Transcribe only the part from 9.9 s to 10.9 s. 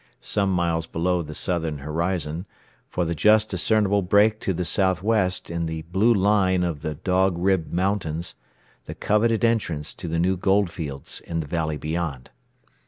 to the new gold